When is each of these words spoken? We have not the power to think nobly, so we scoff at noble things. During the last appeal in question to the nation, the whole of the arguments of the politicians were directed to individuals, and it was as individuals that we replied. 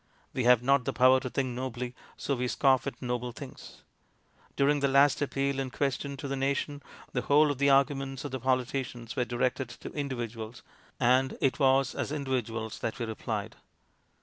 We 0.33 0.45
have 0.45 0.63
not 0.63 0.85
the 0.85 0.93
power 0.93 1.19
to 1.19 1.29
think 1.29 1.49
nobly, 1.49 1.93
so 2.17 2.33
we 2.35 2.47
scoff 2.47 2.87
at 2.87 2.99
noble 3.03 3.31
things. 3.31 3.83
During 4.55 4.79
the 4.79 4.87
last 4.87 5.21
appeal 5.21 5.59
in 5.59 5.69
question 5.69 6.17
to 6.17 6.27
the 6.27 6.35
nation, 6.35 6.81
the 7.13 7.21
whole 7.21 7.51
of 7.51 7.59
the 7.59 7.69
arguments 7.69 8.25
of 8.25 8.31
the 8.31 8.39
politicians 8.39 9.15
were 9.15 9.25
directed 9.25 9.69
to 9.69 9.91
individuals, 9.91 10.63
and 10.99 11.37
it 11.39 11.59
was 11.59 11.93
as 11.93 12.11
individuals 12.11 12.79
that 12.79 12.97
we 12.97 13.05
replied. 13.05 13.57